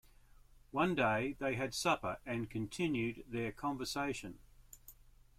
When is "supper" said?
1.75-2.17